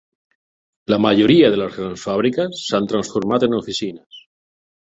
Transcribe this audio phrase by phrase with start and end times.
[0.93, 4.27] La majoria de les grans fàbriques s'han transformat en oficines.